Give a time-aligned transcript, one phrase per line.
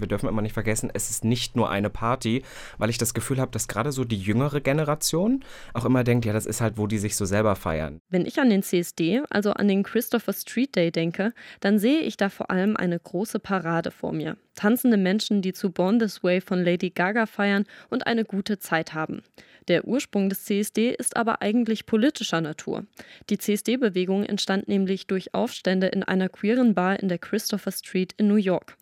[0.00, 2.42] wir dürfen immer nicht vergessen, es ist nicht nur eine Party,
[2.78, 6.32] weil ich das Gefühl habe, dass gerade so die jüngere Generation auch immer denkt, ja,
[6.32, 8.00] das ist halt, wo die sich so selber feiern.
[8.08, 12.16] Wenn ich an den CSD, also an den Christopher Street Day denke, dann sehe ich
[12.16, 14.36] da vor allem eine große Parade vor mir.
[14.54, 18.94] Tanzende Menschen, die zu Born This Way von Lady Gaga feiern und eine gute Zeit
[18.94, 19.22] haben.
[19.68, 22.86] Der Ursprung des CSD ist aber eigentlich politischer Natur.
[23.30, 28.28] Die CSD-Bewegung entstand nämlich durch Aufstände in einer queeren Bar in der Christopher Street in
[28.28, 28.76] New York.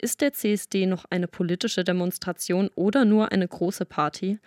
[0.00, 4.38] Ist der CSD noch eine politische Demonstration oder nur eine große Party?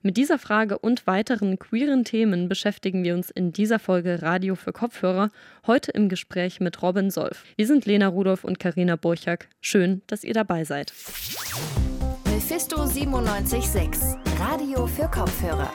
[0.00, 4.72] Mit dieser Frage und weiteren queeren Themen beschäftigen wir uns in dieser Folge Radio für
[4.72, 5.30] Kopfhörer,
[5.66, 7.44] heute im Gespräch mit Robin Solf.
[7.56, 9.48] Wir sind Lena Rudolph und Karina Burchak.
[9.60, 10.94] Schön, dass ihr dabei seid.
[12.24, 15.70] Mephisto 976, Radio für Kopfhörer.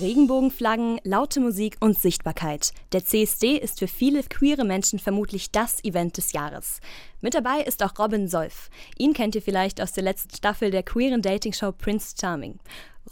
[0.00, 2.72] Regenbogenflaggen, laute Musik und Sichtbarkeit.
[2.92, 6.80] Der CSD ist für viele queere Menschen vermutlich das Event des Jahres.
[7.20, 8.70] Mit dabei ist auch Robin Solf.
[8.96, 12.58] Ihn kennt ihr vielleicht aus der letzten Staffel der queeren Dating-Show Prince Charming.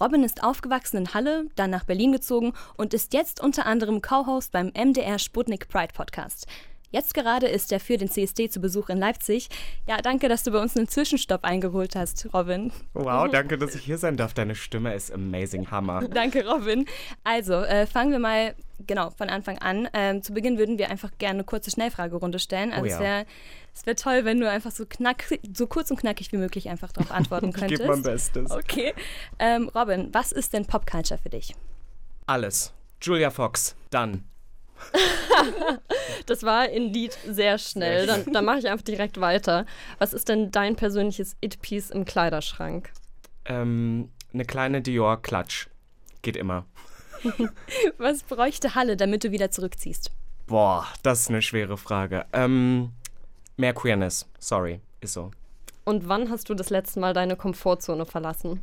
[0.00, 4.52] Robin ist aufgewachsen in Halle, dann nach Berlin gezogen und ist jetzt unter anderem Co-Host
[4.52, 6.46] beim MDR Sputnik Pride Podcast.
[6.90, 9.48] Jetzt gerade ist er für den CSD zu Besuch in Leipzig.
[9.86, 12.72] Ja, danke, dass du bei uns einen Zwischenstopp eingeholt hast, Robin.
[12.94, 14.32] Wow, danke, dass ich hier sein darf.
[14.32, 16.08] Deine Stimme ist amazing, Hammer.
[16.14, 16.86] danke, Robin.
[17.24, 18.54] Also, äh, fangen wir mal
[18.86, 19.88] genau von Anfang an.
[19.92, 22.72] Ähm, zu Beginn würden wir einfach gerne eine kurze Schnellfragerunde stellen.
[22.72, 22.94] Also, oh ja.
[22.94, 23.26] es wäre
[23.84, 27.10] wär toll, wenn du einfach so, knack, so kurz und knackig wie möglich einfach darauf
[27.10, 27.72] antworten könntest.
[27.72, 28.50] ich gebe mein Bestes.
[28.50, 28.94] Okay.
[29.38, 31.54] Ähm, Robin, was ist denn Popculture für dich?
[32.24, 32.72] Alles.
[33.02, 34.24] Julia Fox, dann.
[36.26, 38.06] das war indeed sehr schnell.
[38.06, 39.66] Dann, dann mache ich einfach direkt weiter.
[39.98, 42.90] Was ist denn dein persönliches It-Piece im Kleiderschrank?
[43.44, 45.68] Ähm, eine kleine Dior-Klatsch.
[46.22, 46.66] Geht immer.
[47.98, 50.10] Was bräuchte Halle, damit du wieder zurückziehst?
[50.46, 52.26] Boah, das ist eine schwere Frage.
[52.32, 52.90] Ähm,
[53.56, 54.26] mehr Queerness.
[54.38, 55.30] Sorry, ist so.
[55.84, 58.60] Und wann hast du das letzte Mal deine Komfortzone verlassen?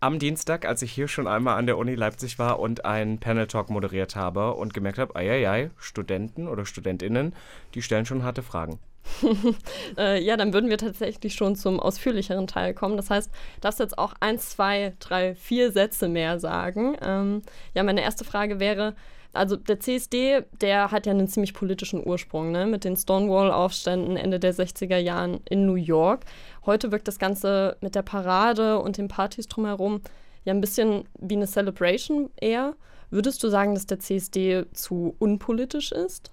[0.00, 3.70] Am Dienstag, als ich hier schon einmal an der Uni Leipzig war und einen Panel-Talk
[3.70, 7.34] moderiert habe und gemerkt habe, ei, Studenten oder Studentinnen,
[7.74, 8.78] die stellen schon harte Fragen.
[9.96, 12.96] äh, ja, dann würden wir tatsächlich schon zum ausführlicheren Teil kommen.
[12.96, 13.30] Das heißt,
[13.60, 16.96] darfst jetzt auch eins, zwei, drei, vier Sätze mehr sagen.
[17.02, 17.42] Ähm,
[17.74, 18.94] ja, meine erste Frage wäre,
[19.32, 22.66] also der CSD, der hat ja einen ziemlich politischen Ursprung, ne?
[22.66, 26.24] mit den Stonewall-Aufständen Ende der 60er Jahren in New York.
[26.66, 30.00] Heute wirkt das Ganze mit der Parade und den Partys drumherum
[30.44, 32.74] ja ein bisschen wie eine Celebration eher.
[33.10, 36.30] Würdest du sagen, dass der CSD zu unpolitisch ist?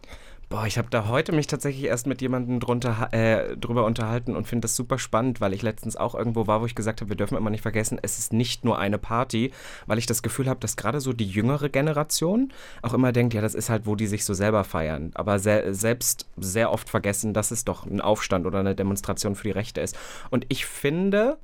[0.48, 4.48] Boah, ich habe da heute mich tatsächlich erst mit jemandem drunter, äh, drüber unterhalten und
[4.48, 7.18] finde das super spannend, weil ich letztens auch irgendwo war, wo ich gesagt habe, wir
[7.18, 9.52] dürfen immer nicht vergessen, es ist nicht nur eine Party,
[9.88, 12.54] weil ich das Gefühl habe, dass gerade so die jüngere Generation
[12.84, 15.74] auch immer denkt, ja, das ist halt, wo die sich so selber feiern, aber se
[15.74, 19.82] selbst sehr oft vergessen, dass es doch ein Aufstand oder eine Demonstration für die Rechte
[19.82, 19.98] ist.
[20.30, 21.38] Und ich finde,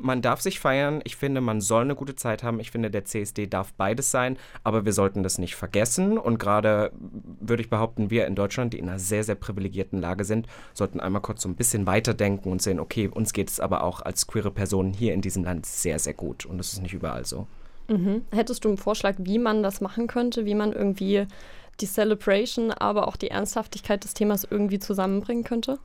[0.00, 1.00] man darf sich feiern.
[1.04, 2.60] Ich finde, man soll eine gute Zeit haben.
[2.60, 6.18] Ich finde, der CSD darf beides sein, aber wir sollten das nicht vergessen.
[6.18, 6.92] Und gerade
[7.40, 11.00] würde ich behaupten, wir in Deutschland, die in einer sehr, sehr privilegierten Lage sind, sollten
[11.00, 14.26] einmal kurz so ein bisschen weiterdenken und sehen, okay, uns geht es aber auch als
[14.26, 16.46] queere Personen hier in diesem Land sehr, sehr gut.
[16.46, 17.46] Und das ist nicht überall so.
[17.88, 18.22] Mhm.
[18.30, 21.26] Hättest du einen Vorschlag, wie man das machen könnte, wie man irgendwie
[21.80, 25.78] die Celebration, aber auch die Ernsthaftigkeit des Themas irgendwie zusammenbringen könnte?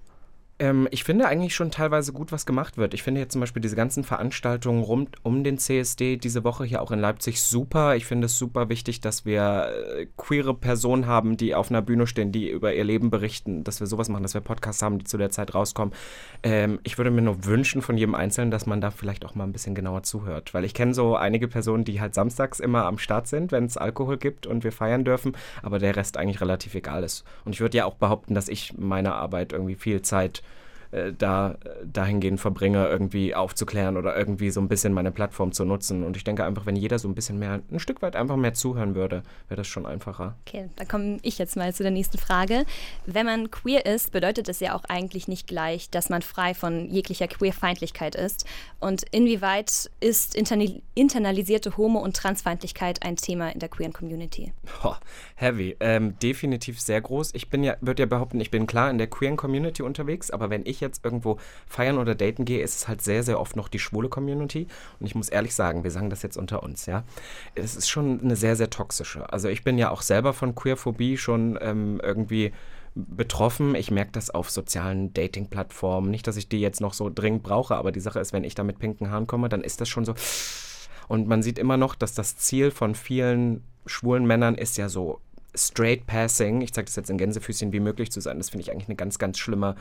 [0.60, 2.94] Ähm, ich finde eigentlich schon teilweise gut, was gemacht wird.
[2.94, 6.82] Ich finde jetzt zum Beispiel diese ganzen Veranstaltungen rund um den CSD diese Woche hier
[6.82, 7.96] auch in Leipzig super.
[7.96, 12.06] Ich finde es super wichtig, dass wir äh, queere Personen haben, die auf einer Bühne
[12.06, 15.06] stehen, die über ihr Leben berichten, dass wir sowas machen, dass wir Podcasts haben, die
[15.06, 15.94] zu der Zeit rauskommen.
[16.44, 19.46] Ähm, ich würde mir nur wünschen von jedem Einzelnen, dass man da vielleicht auch mal
[19.46, 20.54] ein bisschen genauer zuhört.
[20.54, 23.78] Weil ich kenne so einige Personen, die halt samstags immer am Start sind, wenn es
[23.78, 27.24] Alkohol gibt und wir feiern dürfen, aber der Rest eigentlich relativ egal ist.
[27.44, 30.44] Und ich würde ja auch behaupten, dass ich meine Arbeit irgendwie viel Zeit
[30.94, 36.04] äh, da dahingehend verbringe, irgendwie aufzuklären oder irgendwie so ein bisschen meine Plattform zu nutzen.
[36.04, 38.54] Und ich denke einfach, wenn jeder so ein bisschen mehr, ein Stück weit einfach mehr
[38.54, 40.36] zuhören würde, wäre das schon einfacher.
[40.48, 42.66] Okay, dann komme ich jetzt mal zu der nächsten Frage.
[43.08, 46.90] Wenn man queer ist, bedeutet das ja auch eigentlich nicht gleich, dass man frei von
[46.90, 48.46] jeglicher Queerfeindlichkeit ist.
[48.80, 54.54] Und inwieweit ist internalisierte Homo- und Transfeindlichkeit ein Thema in der queeren Community?
[54.84, 54.94] Oh,
[55.36, 55.76] heavy.
[55.80, 57.32] Ähm, definitiv sehr groß.
[57.34, 60.52] Ich bin ja, würde ja behaupten, ich bin klar in der queeren Community unterwegs, aber
[60.52, 61.38] wenn ich jetzt irgendwo
[61.68, 64.68] feiern oder daten gehe, ist es halt sehr, sehr oft noch die schwule Community.
[65.00, 67.04] Und ich muss ehrlich sagen, wir sagen das jetzt unter uns, ja.
[67.56, 69.32] Es ist schon eine sehr, sehr toxische.
[69.32, 72.54] Also ich bin ja auch selber von Queerphobie schon ähm, irgendwie
[72.96, 73.76] betroffen.
[73.76, 76.12] Ich merke das auf sozialen Dating-Plattformen.
[76.12, 78.56] Nicht, dass ich die jetzt noch so dringend brauche, aber die Sache ist, wenn ich
[78.56, 80.14] da mit pinken Haaren komme, dann ist das schon so.
[81.08, 85.20] Und man sieht immer noch, dass das Ziel von vielen schwulen Männern ist ja so
[85.56, 88.38] straight passing, ich sage das jetzt in Gänsefüßchen, wie möglich zu sein.
[88.38, 89.76] Das finde ich eigentlich eine ganz, ganz schlimme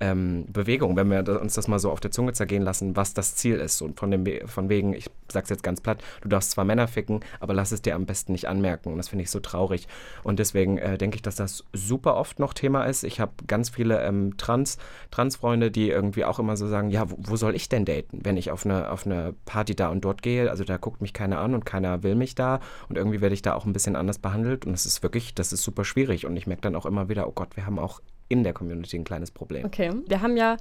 [0.00, 3.34] ähm, Bewegung, wenn wir uns das mal so auf der Zunge zergehen lassen, was das
[3.34, 3.82] Ziel ist.
[3.82, 7.20] Und von, dem, von wegen, ich sag's jetzt ganz platt, du darfst zwar Männer ficken,
[7.40, 8.90] aber lass es dir am besten nicht anmerken.
[8.90, 9.88] Und das finde ich so traurig.
[10.22, 13.04] Und deswegen äh, denke ich, dass das super oft noch Thema ist.
[13.04, 14.78] Ich habe ganz viele ähm, Trans,
[15.10, 18.36] Trans-Freunde, die irgendwie auch immer so sagen, ja, wo, wo, soll ich denn daten, wenn
[18.36, 20.50] ich auf eine, auf eine Party da und dort gehe?
[20.50, 22.60] Also da guckt mich keiner an und keiner will mich da.
[22.88, 24.64] Und irgendwie werde ich da auch ein bisschen anders behandelt.
[24.64, 26.26] Und das ist wirklich, das ist super schwierig.
[26.26, 28.96] Und ich merke dann auch immer wieder, oh Gott, wir haben auch in der Community
[28.96, 29.64] ein kleines Problem.
[29.64, 30.56] Okay, wir haben ja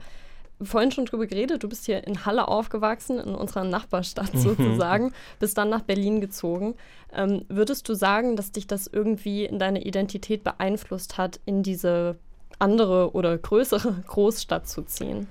[0.62, 1.64] vorhin schon drüber geredet.
[1.64, 4.40] Du bist hier in Halle aufgewachsen, in unserer Nachbarstadt mhm.
[4.40, 6.76] sozusagen, bist dann nach Berlin gezogen.
[7.14, 12.18] Ähm, würdest du sagen, dass dich das irgendwie in deine Identität beeinflusst hat, in diese
[12.60, 15.28] andere oder größere Großstadt zu ziehen?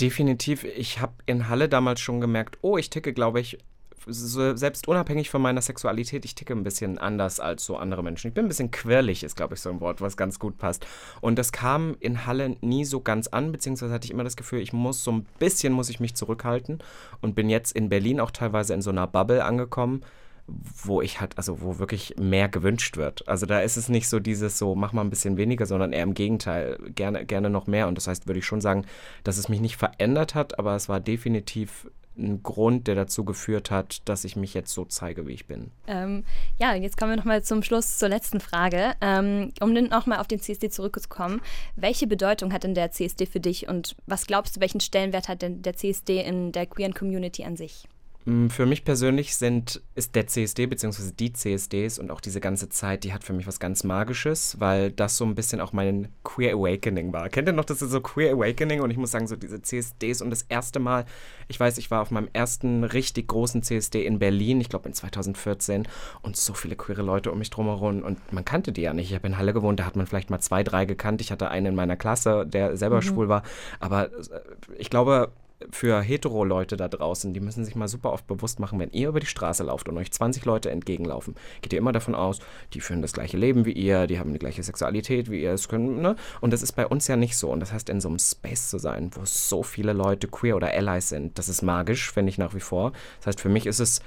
[0.00, 0.64] Definitiv.
[0.64, 3.58] Ich habe in Halle damals schon gemerkt, oh, ich ticke, glaube ich,
[4.06, 8.28] selbst unabhängig von meiner Sexualität, ich ticke ein bisschen anders als so andere Menschen.
[8.28, 10.86] Ich bin ein bisschen quirlig, ist, glaube ich, so ein Wort, was ganz gut passt.
[11.20, 14.60] Und das kam in Halle nie so ganz an, beziehungsweise hatte ich immer das Gefühl,
[14.60, 16.78] ich muss so ein bisschen, muss ich mich zurückhalten
[17.20, 20.02] und bin jetzt in Berlin auch teilweise in so einer Bubble angekommen,
[20.46, 23.26] wo ich halt, also wo wirklich mehr gewünscht wird.
[23.28, 26.02] Also da ist es nicht so dieses so, mach mal ein bisschen weniger, sondern eher
[26.02, 27.88] im Gegenteil, gerne, gerne noch mehr.
[27.88, 28.84] Und das heißt, würde ich schon sagen,
[29.24, 33.70] dass es mich nicht verändert hat, aber es war definitiv ein Grund, der dazu geführt
[33.70, 35.70] hat, dass ich mich jetzt so zeige, wie ich bin.
[35.86, 36.24] Ähm,
[36.58, 38.92] ja, jetzt kommen wir nochmal zum Schluss zur letzten Frage.
[39.00, 41.40] Ähm, um nochmal auf den CSD zurückzukommen,
[41.76, 45.42] welche Bedeutung hat denn der CSD für dich und was glaubst du, welchen Stellenwert hat
[45.42, 47.88] denn der CSD in der queeren Community an sich?
[48.24, 51.12] Mm, für mich persönlich sind, ist der CSD bzw.
[51.18, 54.92] die CSDs und auch diese ganze Zeit, die hat für mich was ganz Magisches, weil
[54.92, 57.28] das so ein bisschen auch mein Queer Awakening war.
[57.28, 58.80] Kennt ihr noch das so Queer Awakening?
[58.80, 61.04] Und ich muss sagen, so diese CSDs und das erste Mal,
[61.48, 64.94] ich weiß, ich war auf meinem ersten richtig großen CSD in Berlin, ich glaube in
[64.94, 65.88] 2014,
[66.22, 69.10] und so viele queere Leute um mich drumherum und man kannte die ja nicht.
[69.10, 71.20] Ich habe in Halle gewohnt, da hat man vielleicht mal zwei, drei gekannt.
[71.20, 73.02] Ich hatte einen in meiner Klasse, der selber mhm.
[73.02, 73.42] schwul war.
[73.80, 74.40] Aber äh,
[74.78, 75.32] ich glaube,
[75.70, 79.20] für hetero-Leute da draußen, die müssen sich mal super oft bewusst machen, wenn ihr über
[79.20, 82.40] die Straße lauft und euch 20 Leute entgegenlaufen, geht ihr immer davon aus,
[82.74, 85.68] die führen das gleiche Leben wie ihr, die haben die gleiche Sexualität wie ihr, es
[85.68, 86.16] können, ne?
[86.40, 87.50] Und das ist bei uns ja nicht so.
[87.50, 90.72] Und das heißt, in so einem Space zu sein, wo so viele Leute queer oder
[90.72, 92.92] Allies sind, das ist magisch, finde ich nach wie vor.
[93.18, 94.02] Das heißt, für mich ist es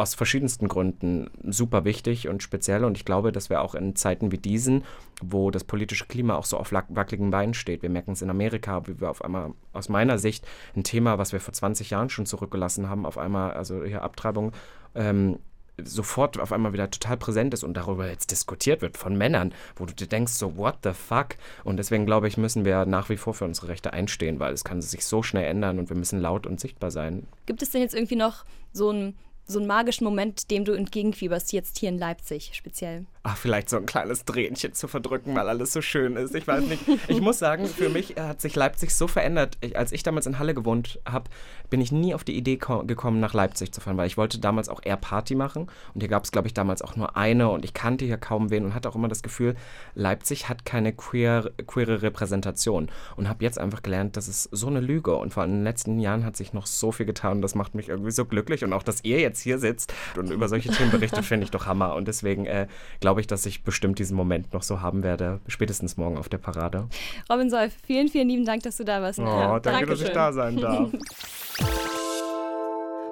[0.00, 2.84] aus verschiedensten Gründen super wichtig und speziell.
[2.84, 4.84] Und ich glaube, dass wir auch in Zeiten wie diesen,
[5.22, 8.86] wo das politische Klima auch so auf wackeligen Beinen steht, wir merken es in Amerika,
[8.86, 12.26] wie wir auf einmal aus meiner Sicht ein Thema, was wir vor 20 Jahren schon
[12.26, 14.52] zurückgelassen haben, auf einmal, also hier Abtreibung,
[14.94, 15.38] ähm,
[15.84, 19.86] sofort auf einmal wieder total präsent ist und darüber jetzt diskutiert wird von Männern, wo
[19.86, 21.36] du dir denkst, so, what the fuck?
[21.64, 24.64] Und deswegen glaube ich, müssen wir nach wie vor für unsere Rechte einstehen, weil es
[24.64, 27.26] kann sich so schnell ändern und wir müssen laut und sichtbar sein.
[27.46, 29.14] Gibt es denn jetzt irgendwie noch so ein
[29.50, 33.06] so einen magischen Moment, dem du entgegenfieberst, jetzt hier in Leipzig speziell?
[33.22, 36.34] Ach, vielleicht so ein kleines Tränchen zu verdrücken, weil alles so schön ist.
[36.34, 36.82] Ich weiß nicht.
[37.08, 39.58] Ich muss sagen, für mich hat sich Leipzig so verändert.
[39.60, 41.28] Ich, als ich damals in Halle gewohnt habe,
[41.68, 44.68] bin ich nie auf die Idee gekommen, nach Leipzig zu fahren, weil ich wollte damals
[44.68, 45.68] auch eher Party machen.
[45.94, 48.50] Und hier gab es, glaube ich, damals auch nur eine und ich kannte hier kaum
[48.50, 49.54] wen und hatte auch immer das Gefühl,
[49.94, 52.90] Leipzig hat keine queer, queere Repräsentation.
[53.16, 55.14] Und habe jetzt einfach gelernt, das ist so eine Lüge.
[55.16, 57.54] Und vor allem in den letzten Jahren hat sich noch so viel getan und das
[57.54, 58.64] macht mich irgendwie so glücklich.
[58.64, 61.66] Und auch, dass ihr jetzt hier sitzt und über solche Themen berichtet, finde ich doch
[61.66, 61.94] Hammer.
[61.94, 62.66] Und deswegen äh,
[63.00, 66.28] glaube glaube ich, dass ich bestimmt diesen Moment noch so haben werde, spätestens morgen auf
[66.28, 66.86] der Parade.
[67.28, 69.18] Robin Solf, vielen, vielen lieben Dank, dass du da warst.
[69.18, 69.98] Oh, ja, danke, Dankeschön.
[69.98, 70.90] dass ich da sein darf.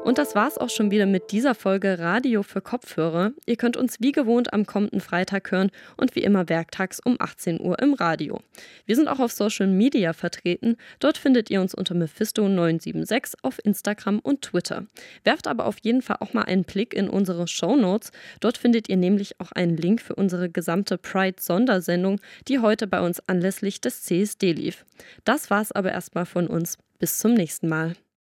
[0.04, 3.32] Und das war's auch schon wieder mit dieser Folge Radio für Kopfhörer.
[3.46, 7.60] Ihr könnt uns wie gewohnt am kommenden Freitag hören und wie immer werktags um 18
[7.60, 8.40] Uhr im Radio.
[8.86, 10.76] Wir sind auch auf Social Media vertreten.
[10.98, 14.86] Dort findet ihr uns unter Mephisto976 auf Instagram und Twitter.
[15.24, 18.10] Werft aber auf jeden Fall auch mal einen Blick in unsere Show Notes.
[18.40, 23.20] Dort findet ihr nämlich auch einen Link für unsere gesamte Pride-Sondersendung, die heute bei uns
[23.28, 24.86] anlässlich des CSD lief.
[25.24, 26.78] Das war's aber erstmal von uns.
[26.98, 27.94] Bis zum nächsten Mal.